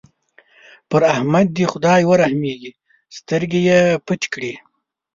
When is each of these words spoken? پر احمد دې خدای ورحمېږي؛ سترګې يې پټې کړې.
پر 0.89 1.01
احمد 1.13 1.47
دې 1.57 1.65
خدای 1.71 2.01
ورحمېږي؛ 2.05 2.71
سترګې 3.17 3.59
يې 3.67 3.79
پټې 4.05 4.27
کړې. 4.33 4.53